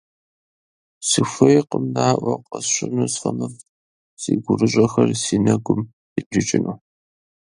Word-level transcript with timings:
Сыхуейкъым 1.07 1.85
наӀуэ 1.95 2.33
къэсщӀыну 2.49 3.11
сфӀэмыфӀ 3.13 3.59
си 4.21 4.31
гурыщӀэхэр 4.43 5.09
си 5.23 5.37
нэгум 5.43 5.81
къибджыкӀыну. 6.13 6.75